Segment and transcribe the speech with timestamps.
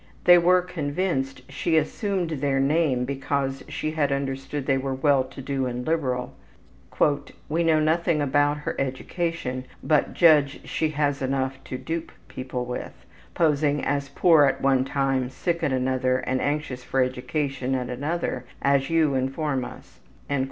[0.23, 5.23] They were convinced she had assumed their name because she had understood they were well
[5.25, 6.33] to do and liberal.
[6.93, 13.05] ``We know nothing about her education, but judge she has enough to dupe people with;
[13.35, 17.87] posing as poor at one time, sick at another, and anxious for an education at
[17.91, 19.99] another, as you inform us.''